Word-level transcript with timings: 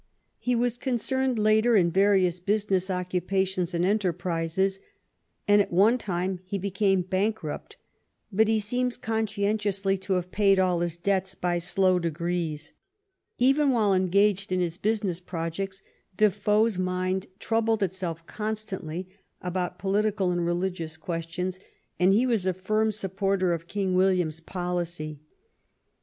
He 0.39 0.55
was 0.55 0.79
concerned 0.79 1.37
later 1.37 1.75
in 1.75 1.91
various 1.91 2.39
business 2.39 2.89
occupations 2.89 3.75
and 3.75 3.85
enterprises, 3.85 4.79
and 5.47 5.61
at 5.61 5.71
one 5.71 5.99
time 5.99 6.39
he 6.43 6.57
became 6.57 7.03
bankrupt, 7.03 7.77
but 8.31 8.47
he 8.47 8.59
seems 8.59 8.97
conscientiously 8.97 9.99
to 9.99 10.13
have 10.13 10.31
paid 10.31 10.57
all 10.57 10.79
his 10.79 10.97
debts 10.97 11.35
by 11.35 11.59
slow 11.59 11.99
de 11.99 12.09
grees. 12.09 12.73
Even 13.37 13.69
while 13.69 13.93
engaged 13.93 14.51
in 14.51 14.59
his 14.59 14.79
business 14.79 15.19
projects 15.19 15.83
Defoe's 16.17 16.79
mind 16.79 17.27
troubled 17.37 17.83
itself 17.83 18.25
constantly 18.25 19.07
about 19.39 19.77
political 19.77 20.31
and 20.31 20.43
religious 20.43 20.97
questions, 20.97 21.59
and 21.99 22.11
he 22.11 22.25
was 22.25 22.47
a 22.47 22.55
firm 22.55 22.91
supporter 22.91 23.53
of 23.53 23.67
King 23.67 23.93
William's 23.93 24.39
policy. 24.39 25.19